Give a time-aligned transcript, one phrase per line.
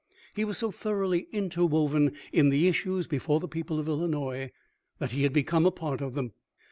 [0.33, 4.49] He was so thoroughly interwoven in the issues before the people of Illinois
[4.97, 6.33] that he had become a part of them.